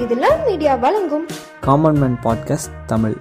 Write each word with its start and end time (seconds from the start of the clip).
இது 0.00 0.14
love 0.14 0.46
media 0.46 0.74
வழங்கும். 0.74 1.26
Common 1.60 1.98
man 1.98 2.16
podcast 2.22 2.72
Tamil. 2.86 3.14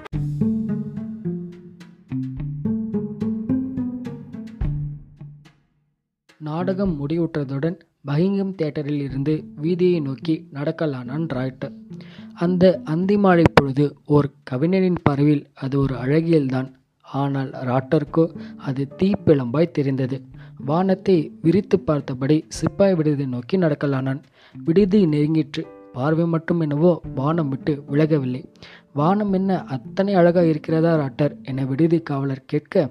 நாடகம் 6.37 6.95
முடிவுற்றதுடன் 6.99 7.77
பகிங்கம் 8.07 8.55
தியேட்டரில் 8.55 9.01
இருந்து 9.01 9.43
வீதியை 9.61 10.01
நோக்கி 10.01 10.47
நடக்கலானான் 10.53 11.27
ராய்ட்டர் 11.33 11.75
அந்த 12.33 12.81
அந்திமாலை 12.85 13.43
பொழுது 13.53 13.95
ஓர் 14.05 14.29
கவிஞனின் 14.43 15.01
பார்வையில் 15.03 15.45
அது 15.53 15.79
ஒரு 15.79 15.95
அழகியல்தான். 15.95 16.71
ஆனால் 17.01 17.49
ராட்டருக்கோ 17.49 18.25
அது 18.57 18.87
தீப்பிழம்பாய் 18.97 19.71
தெரிந்தது. 19.71 20.21
வானத்தை 20.65 21.31
விரித்து 21.41 21.79
பார்த்தபடி 21.79 22.45
சிப்பாய் 22.47 22.95
விடுதி 22.95 23.25
நோக்கி 23.27 23.57
நடக்கலானான். 23.57 24.21
விடுதி 24.65 25.05
நெருங்கிற்று. 25.05 25.63
பார்வை 25.95 26.25
மட்டும் 26.25 26.59
என்னவோ 26.59 26.91
வானம் 27.15 27.49
விட்டு 27.49 27.73
விலகவில்லை. 27.91 28.41
வானம் 28.99 29.33
என்ன 29.33 29.51
அத்தனை 29.75 30.13
அழகாக 30.13 30.47
இருக்கிறதா 30.47 30.91
ராட்டர் 31.01 31.33
என 31.43 31.65
விடுதி 31.65 31.99
காவலர் 31.99 32.41
கேட்க 32.45 32.83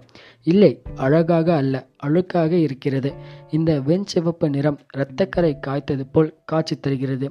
இல்லை 0.42 0.70
அழகாக 0.96 1.48
அல்ல 1.54 1.74
அழுக்காக 2.06 2.52
இருக்கிறது. 2.66 3.10
இந்த 3.50 3.72
வெண்சிவப்பு 3.88 4.48
நிறம் 4.48 4.78
இரத்தக்கரை 4.96 5.52
காய்த்தது 5.66 6.06
போல் 6.12 6.30
காட்சி 6.44 6.76
தருகிறது. 6.76 7.28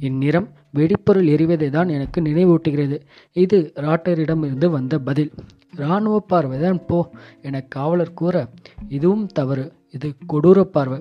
இந்நிறம் 0.00 0.48
வெடிப்பொருள் 0.74 1.28
எரிவதை 1.34 1.68
தான் 1.70 1.88
எனக்கு 1.88 2.20
நினைவூட்டுகிறது. 2.20 2.98
இது 3.32 3.58
ராட்டரிடமிருந்து 3.86 4.68
வந்த 4.76 4.98
பதில். 5.08 5.32
இராணுவ 5.76 6.16
பார்வைதான் 6.32 6.80
போ 6.86 6.98
என 7.42 7.60
காவலர் 7.76 8.18
கூற 8.20 8.46
இதுவும் 8.88 9.26
தவறு. 9.38 9.66
இது 9.90 10.08
கொடூர 10.32 10.60
பார்வை. 10.76 10.98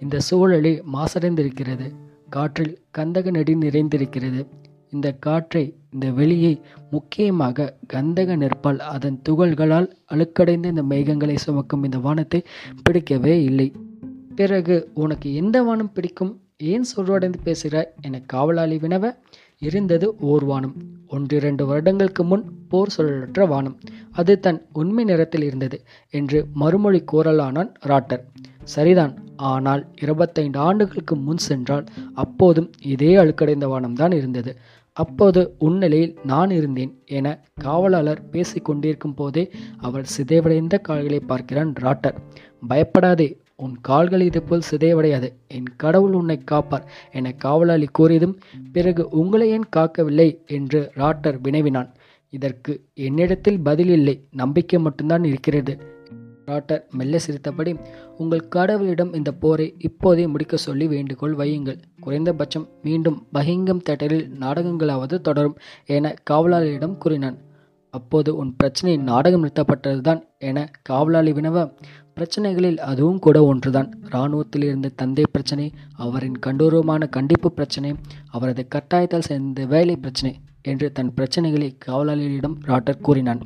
இந்த 0.00 0.16
சூழலே 0.30 0.74
மாசடைந்திருக்கிறது. 0.94 1.86
காற்றில் 2.28 2.78
கந்தக 2.98 3.30
நெடி 3.30 3.54
நிறைந்திருக்கிறது. 3.54 4.46
இந்த 4.90 5.12
காற்றை 5.12 5.76
இந்த 5.92 6.10
வெளியை 6.10 6.60
முக்கியமாக 6.90 7.76
கந்தக 7.92 8.36
நெற்பால் 8.36 8.78
அதன் 8.78 9.20
துகள்களால் 9.28 9.90
அழுக்கடைந்த 10.12 10.66
இந்த 10.66 10.82
மேகங்களை 10.82 11.34
சுமக்கும் 11.34 11.84
இந்த 11.84 11.98
வானத்தை 11.98 12.42
பிடிக்கவே 12.82 13.42
இல்லை. 13.42 13.72
பிறகு 14.34 14.90
உனக்கு 14.94 15.34
எந்த 15.34 15.62
வானம் 15.62 15.92
பிடிக்கும்? 15.92 16.40
ஏன் 16.56 16.84
சொல்வடைந்து 16.96 17.34
பேசுகிறாய்? 17.42 17.92
என 18.00 18.22
காவலாளி 18.26 18.76
வினவ 18.76 19.16
இருந்தது 19.58 20.16
ஓர் 20.20 20.44
வானம். 20.44 20.74
ஒன்றிரண்டு 21.08 21.66
வருடங்களுக்கு 21.66 22.24
முன் 22.24 22.44
போர் 22.68 22.94
சொல்லற்ற 22.98 23.48
வானம். 23.48 23.78
அது 24.12 24.40
தன் 24.40 24.66
உண்மை 24.72 25.04
நிறத்தில் 25.04 25.42
இருந்தது 25.42 25.82
என்று 26.10 26.46
மறுமொழி 26.52 27.04
கூறலானான் 27.12 27.74
ராட்டர். 27.86 28.22
சரிதான். 28.64 29.24
ஆனால் 29.36 29.94
இருபத்தைந்து 30.00 30.58
ஆண்டுகளுக்கு 30.58 31.16
முன் 31.16 31.36
சென்றால் 31.36 31.84
அப்போதும் 32.14 32.70
இதே 32.82 33.14
அழுக்கடைந்த 33.14 33.68
வானம்தான் 33.68 34.14
இருந்தது. 34.14 34.56
அப்போது 34.92 35.54
உன்னிலையில் 35.58 36.16
நான் 36.24 36.50
இருந்தேன் 36.50 37.02
என 37.06 37.42
காவலாளர் 37.60 38.30
பேசிக் 38.30 38.64
கொண்டிருக்கும் 38.64 39.14
போதே 39.14 39.50
அவர் 39.76 40.10
சிதைவடைந்த 40.16 40.80
கால்களை 40.80 41.20
பார்க்கிறான் 41.20 41.72
ராட்டர். 41.72 42.16
பயப்படாதே 42.68 43.40
உன் 43.56 43.76
கால்கள் 43.80 44.20
இதுபோல் 44.20 44.68
சிதைவடையாது. 44.70 45.32
என் 45.48 45.68
கடவுள் 45.76 46.12
உன்னை 46.12 46.38
காப்பார் 46.44 46.88
என 47.12 47.32
காவலாளி 47.32 47.86
கூறியதும் 47.98 48.36
பிறகு 48.72 49.08
உங்களை 49.08 49.48
ஏன் 49.48 49.68
காக்கவில்லை 49.76 50.46
என்று 50.46 50.92
ராட்டர் 50.96 51.40
வினவினான். 51.40 51.94
இதற்கு 52.30 52.84
என்னிடத்தில் 52.94 53.60
பதில் 53.60 53.88
இல்லை. 53.88 54.28
நம்பிக்கை 54.30 54.80
மட்டும்தான் 54.80 55.24
இருக்கிறது. 55.24 55.95
ராட்டர் 56.46 56.82
மெல்ல 56.90 57.18
சிரித்தபடி 57.18 57.76
உங்கள் 58.16 58.48
கடவுளிடம் 58.56 59.14
இந்த 59.14 59.32
போரை 59.32 59.74
இப்போதே 59.78 60.26
முடிக்க 60.26 60.56
சொல்லி 60.56 60.86
வேண்டுகோள் 60.86 61.34
வையுங்கள். 61.36 61.78
குறைந்தபட்சம் 62.00 62.68
மீண்டும் 62.82 63.26
பஹிங்கம் 63.34 63.84
தேட்டரில் 63.90 64.26
நாடகங்களாவது 64.40 65.18
தொடரும் 65.20 65.58
என 65.86 66.14
காவலாளியிடம் 66.30 66.96
கூறினான். 66.98 67.38
அப்போது 67.94 68.36
உன் 68.36 68.56
பிரச்சனை 68.56 68.96
நாடகம் 68.96 69.44
நிறுத்தப்பட்டதுதான் 69.44 70.20
என 70.38 70.70
காவலாளி 70.82 71.32
வினவ 71.32 71.58
பிரச்சனைகளில் 72.16 72.78
அதுவும் 72.90 73.18
கூட 73.18 73.44
ஒன்றுதான். 73.44 73.90
இராணுவத்தில் 74.10 74.62
இருந்த 74.62 74.88
தந்தை 74.96 75.24
பிரச்சனை 75.32 75.66
அவரின் 75.96 76.38
கண்டூரமான 76.46 77.08
கண்டிப்பு 77.08 77.52
பிரச்சனை 77.52 77.94
அவரது 78.30 78.64
கட்டாயத்தால் 78.74 79.28
சேர்ந்த 79.28 79.66
வேலை 79.66 79.96
பிரச்சனை. 79.96 80.32
என்று 80.72 80.86
தன் 80.92 81.12
பிரச்சனைகளை 81.16 81.68
காவலாளியிடம் 81.86 82.56
ராட்டர் 82.70 83.04
கூறினான். 83.08 83.42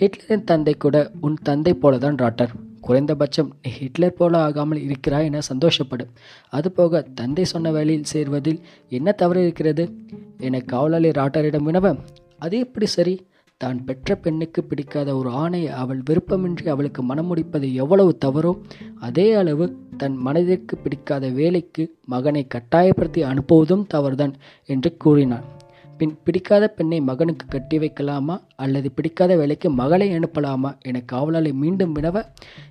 ஹிட்லரின் 0.00 0.44
தந்தை 0.44 0.74
கூட 0.74 0.96
உன் 1.20 1.36
தந்தை 1.42 1.74
போலதான் 1.82 2.20
ராட்டர். 2.22 2.54
குறைந்தபட்சம் 2.80 3.48
நீ 3.62 3.70
ஹிட்லர் 3.78 4.18
போல 4.18 4.38
ஆகாமல் 4.38 4.82
இருக்கிறாய் 4.82 5.28
என 5.28 5.40
சந்தோஷப்படு. 5.52 6.04
அதுபோக 6.52 7.02
தந்தை 7.14 7.44
சொன்ன 7.44 7.70
வேலையில் 7.70 8.10
சேர்வதில் 8.12 8.60
என்ன 8.92 9.12
தவறு 9.12 9.40
இருக்கிறது? 9.42 9.86
என 10.38 10.60
காவலாளி 10.72 11.10
ராட்டரிடம் 11.20 11.66
வினவ 11.68 11.94
அது 12.38 12.56
எப்படி 12.58 12.88
சரி? 12.96 13.14
தான் 13.60 13.78
பெற்ற 13.84 14.14
பெண்ணுக்கு 14.14 14.60
பிடிக்காத 14.62 15.10
ஒரு 15.16 15.30
ஆணை 15.42 15.60
அவள் 15.82 16.00
விருப்பமின்றி 16.08 16.66
அவளுக்கு 16.68 17.02
மனம் 17.02 17.26
முடிப்பது 17.26 17.68
எவ்வளவு 17.74 18.10
தவறோ 18.24 18.52
அதே 19.00 19.26
அளவு 19.32 19.66
தன் 19.96 20.16
மனதிற்கு 20.16 20.76
பிடிக்காத 20.76 21.30
வேலைக்கு 21.38 21.84
மகனை 22.04 22.42
கட்டாயப்படுத்தி 22.46 23.22
அனுப்புவதும் 23.22 23.86
தவறுதான் 23.94 24.34
என்று 24.68 24.90
கூறினான். 24.96 25.46
பின் 25.98 26.14
பிடிக்காத 26.24 26.64
பெண்ணை 26.68 27.00
மகனுக்கு 27.00 27.46
கட்டி 27.48 27.76
வைக்கலாமா? 27.78 28.36
அல்லது 28.56 28.88
பிடிக்காத 28.92 29.36
வேலைக்கு 29.36 29.70
மகளை 29.70 30.08
அனுப்பலாமா? 30.10 30.70
என 30.82 31.02
காவலாளி 31.12 31.52
மீண்டும் 31.52 31.94
வினவ 31.94 32.22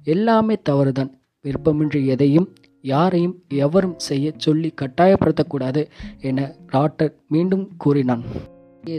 எல்லாமே 0.04 0.58
தவறுதான். 0.70 1.12
விருப்பமின்றி 1.46 2.02
எதையும் 2.06 2.48
யாரையும் 2.82 3.36
எவரும் 3.48 3.96
செய்ய 4.00 4.34
சொல்லி 4.38 4.74
கட்டாயப்படுத்தக்கூடாது 4.82 5.82
என 6.20 6.56
ராட்டர் 6.74 7.14
மீண்டும் 7.28 7.66
கூறினான். 7.78 8.26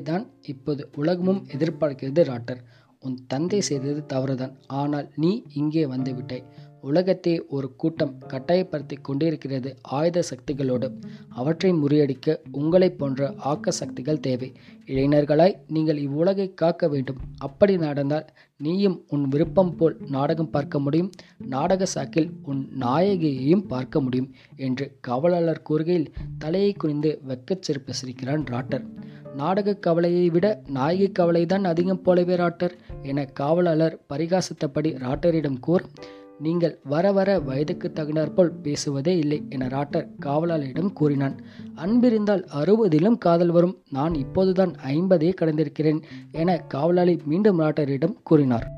தான் 0.03 0.25
இப்போது 0.43 0.83
உலகமும் 0.97 1.43
எதிர்பார்க்கிறது 1.57 2.23
ராட்டர் 2.31 2.63
உன் 3.01 3.19
தந்தை 3.27 3.61
செய்தது 3.61 4.01
தவறுதான். 4.07 4.55
ஆனால் 4.67 5.09
நீ 5.15 5.31
இங்கே 5.55 5.85
வந்துவிட்டாய் 5.87 6.47
உலகத்தை 6.89 7.33
ஒரு 7.57 7.69
கூட்டம் 7.77 8.15
கட்டாயப்படுத்தி 8.29 8.97
கொண்டிருக்கிறது 9.03 9.71
ஆயுத 9.97 10.23
சக்திகளோடு. 10.31 10.89
அவற்றை 11.29 11.71
முறியடிக்க 11.73 12.37
உங்களைப் 12.53 12.99
போன்ற 12.99 13.31
ஆக்க 13.51 13.75
சக்திகள் 13.81 14.21
தேவை. 14.21 14.49
இளைஞர்களாய் 14.87 15.59
நீங்கள் 15.69 16.01
இவ்வுலகை 16.01 16.47
காக்க 16.55 16.89
வேண்டும். 16.89 17.21
அப்படி 17.39 17.77
நடந்தால் 17.77 18.29
நீயும் 18.61 18.99
உன் 19.09 19.25
விருப்பம் 19.29 19.75
போல் 19.77 19.97
நாடகம் 20.09 20.51
பார்க்க 20.51 20.79
முடியும். 20.79 21.11
நாடக 21.55 21.87
சாக்கில் 21.95 22.31
உன் 22.43 22.63
நாயகியையும் 22.81 23.67
பார்க்க 23.69 24.01
முடியும் 24.01 24.31
என்று 24.67 24.87
காவலாளர் 25.09 25.65
கூறுகையில் 25.71 26.11
தலையை 26.39 26.73
குனிந்து 26.73 27.13
வெக்கச் 27.29 27.67
சிரிப்பு 27.67 27.95
சிரிக்கிறான் 27.95 28.47
ராட்டர். 28.51 28.87
நாடக 29.37 29.75
கவலையை 29.87 30.27
விட 30.31 30.47
நாயகி 30.69 31.09
கவலைதான் 31.13 31.65
அதிகம் 31.65 32.03
போலவே 32.03 32.37
ராட்டர் 32.37 32.75
என 33.03 33.25
காவலாளர் 33.41 33.97
பரிகாசித்தபடி 34.13 34.91
ராட்டரிடம் 35.05 35.59
கூற 35.61 35.81
நீங்கள் 36.39 36.79
வர 36.85 37.13
வர 37.13 37.39
வயதுக்கு 37.39 37.93
தகுந்தாற்போல் 37.93 38.53
பேசுவதே 38.63 39.19
இல்லை 39.19 39.47
என 39.49 39.67
ராட்டர் 39.67 40.07
காவலாளியிடம் 40.27 40.93
கூறினான். 40.93 41.37
அன்பிருந்தால் 41.75 42.45
அறுபதிலும் 42.55 43.19
காதல் 43.19 43.51
வரும். 43.51 43.83
நான் 43.91 44.15
இப்போதுதான் 44.15 44.73
ஐம்பதே 44.87 45.33
கடந்திருக்கிறேன் 45.41 46.03
என 46.33 46.65
காவலாளி 46.75 47.21
மீண்டும் 47.25 47.61
ராட்டரிடம் 47.61 48.15
கூறினார். 48.23 48.71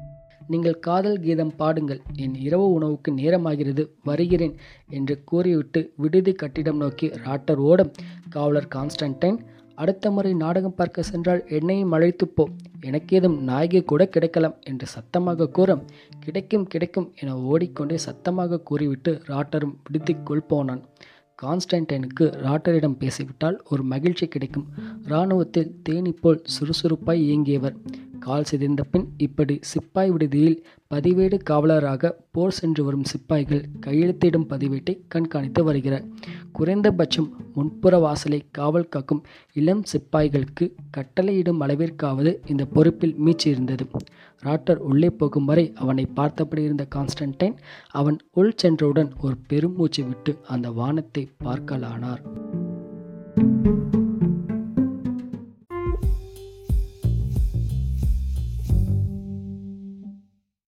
நீங்கள் 0.48 0.78
காதல் 0.78 1.18
கீதம் 1.18 1.56
பாடுங்கள். 1.56 2.00
என் 2.14 2.34
இரவு 2.34 2.70
உணவுக்கு 2.70 3.12
நேரமாகிறது. 3.12 3.88
வருகிறேன் 4.04 4.54
என்று 4.88 5.24
கூறிவிட்டு 5.24 5.92
விடுதி 5.96 6.32
கட்டிடம் 6.32 6.76
நோக்கி 6.76 7.06
ராட்டர் 7.08 7.56
ஓடும். 7.56 7.92
காவலர் 8.30 8.68
கான்ஸ்டன்டைன் 8.74 9.38
அடுத்த 9.74 10.10
முறை 10.10 10.34
நாடகம் 10.34 10.74
பார்க்க 10.74 11.02
சென்றால் 11.02 11.44
என்னையும் 11.48 11.92
அழைத்துப் 11.92 12.36
போ. 12.36 12.48
எனக்கேதும் 12.80 13.38
நாயகி 13.40 13.82
கூட 13.82 14.06
கிடைக்கலாம் 14.06 14.56
என்று 14.62 14.86
சத்தமாக 14.86 15.48
கூற 15.48 15.78
கிடைக்கும் 16.20 16.66
கிடைக்கும் 16.66 17.12
என 17.20 17.36
ஓடிக்கொண்டே 17.38 17.98
சத்தமாக 17.98 18.60
கூறிவிட்டு 18.60 19.22
ராட்டரும் 19.26 19.76
விடுதிக்குள் 19.84 20.48
போனான் 20.48 20.82
கான்ஸ்டன்டைனுக்கு 21.42 22.24
ராட்டரிடம் 22.44 22.96
பேசிவிட்டால் 22.98 23.62
ஒரு 23.68 23.82
மகிழ்ச்சி 23.82 24.26
கிடைக்கும். 24.26 24.66
இராணுவத்தில் 25.04 25.80
தேனி 25.82 26.12
போல் 26.12 26.42
சுறுசுறுப்பாய் 26.44 27.22
இயங்கியவர். 27.22 27.76
கால் 28.28 28.48
சிதைந்த 28.50 28.82
பின் 28.92 29.06
இப்படி 29.26 29.54
சிப்பாய் 29.70 30.10
விடுதியில் 30.10 30.56
பதிவேடு 30.94 31.36
காவலராக 31.50 32.10
போர் 32.32 32.56
சென்று 32.58 32.82
வரும் 32.84 33.04
சிப்பாய்கள் 33.04 33.62
கையெழுத்திடும் 33.86 34.46
பதிவேட்டை 34.52 34.94
கண்காணித்து 35.14 35.62
வருகிறார். 35.64 36.06
குறைந்தபட்சம் 36.52 37.28
முன்புற 37.54 37.98
வாசலை 37.98 38.40
காவல் 38.50 38.88
காக்கும் 38.88 39.22
இளம் 39.54 39.84
சிப்பாய்களுக்கு 39.92 40.66
கட்டளையிடும் 40.96 41.62
அளவிற்காவது 41.66 42.32
இந்த 42.46 42.66
பொறுப்பில் 42.74 43.16
மீச்சி 43.24 43.48
இருந்தது 43.54 43.86
ராட்டர் 44.42 44.82
உள்ளே 44.90 45.10
போகும் 45.20 45.48
வரை 45.50 45.66
அவனை 45.76 46.04
பார்த்தபடி 46.18 46.62
இருந்த 46.62 46.86
கான்ஸ்டன்டைன் 46.94 47.56
அவன் 48.00 48.18
உள் 48.32 48.54
சென்றவுடன் 48.56 49.12
ஒரு 49.20 49.38
பெருமூச்சு 49.48 50.04
விட்டு 50.04 50.34
அந்த 50.46 50.70
வானத்தை 50.80 51.24
பார்க்கலானார். 51.44 52.22